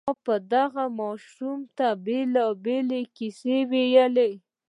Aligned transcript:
ما 0.07 0.13
به 0.25 0.35
دغه 0.53 0.85
ماشوم 0.99 1.59
ته 1.77 1.87
بېلابېلې 2.05 3.01
کيسې 3.15 3.57
ويلې. 3.71 4.31